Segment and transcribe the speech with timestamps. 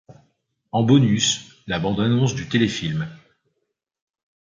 [0.71, 3.07] En bonus la bande annonce du téléfilm.